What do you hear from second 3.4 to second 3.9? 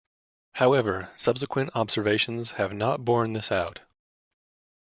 out.